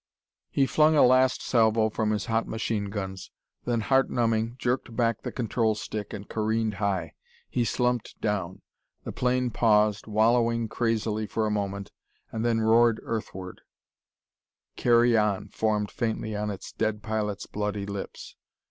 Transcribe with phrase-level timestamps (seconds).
[0.49, 3.29] He flung a last salvo from his hot machine guns,
[3.65, 7.13] then, heart numbing, jerked back the control stick and careened high.
[7.51, 8.63] He slumped down.
[9.03, 11.91] The plane paused, wallowed crazily for a moment,
[12.31, 13.61] and then roared earthward,
[14.75, 18.35] "Carry on!" formed faintly on its dead pilot's bloody lips.